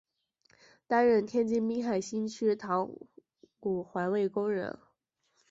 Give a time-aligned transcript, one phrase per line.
[0.87, 2.89] 担任天津滨海新区塘
[3.59, 4.79] 沽环卫工人。